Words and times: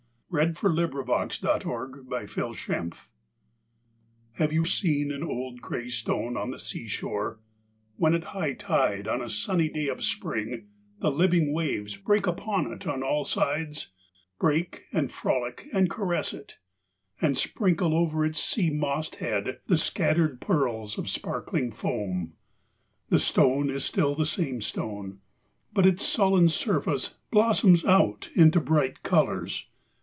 304 0.31 0.69
POEMS 0.73 0.79
IN 0.79 0.79
PROSE 0.79 1.43
n 1.43 1.49
[1879 1.99 1.99
1882] 2.39 2.51
THE 2.93 2.95
STONE 2.95 2.95
Have 4.31 4.53
you 4.53 4.63
seen 4.63 5.11
an 5.11 5.23
old 5.23 5.61
grey 5.61 5.89
stone 5.89 6.37
on 6.37 6.51
the 6.51 6.57
sea 6.57 6.87
shore, 6.87 7.41
when 7.97 8.13
at 8.15 8.23
high 8.31 8.53
tide, 8.53 9.09
on 9.09 9.21
a 9.21 9.29
sunny 9.29 9.67
day 9.67 9.89
of 9.89 10.01
spring, 10.05 10.69
the 10.99 11.11
living 11.11 11.51
waves 11.53 11.97
break 11.97 12.25
upon 12.27 12.71
it 12.71 12.87
on 12.87 13.03
all 13.03 13.25
sides— 13.25 13.89
break 14.39 14.83
and 14.93 15.11
frolic 15.11 15.67
and 15.73 15.89
caress 15.89 16.31
it— 16.33 16.59
and 17.21 17.35
sprinkle 17.35 17.93
over 17.93 18.23
its 18.25 18.41
sea 18.41 18.69
mossed 18.69 19.15
head 19.17 19.59
the 19.67 19.77
scattered 19.77 20.39
pearls 20.39 20.97
of 20.97 21.09
sparkling 21.09 21.73
foam? 21.73 22.31
The 23.09 23.19
stone 23.19 23.69
is 23.69 23.83
still 23.83 24.15
the 24.15 24.25
same 24.25 24.61
stone; 24.61 25.19
but 25.73 25.85
its 25.85 26.05
sullen 26.05 26.47
surface 26.47 27.15
blossoms 27.31 27.83
out 27.83 28.29
into 28.33 28.61
bright 28.61 29.03
colours. 29.03 29.67